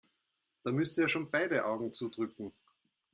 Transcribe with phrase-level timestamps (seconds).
[0.63, 2.53] Da müsste er schon beide Augen zudrücken.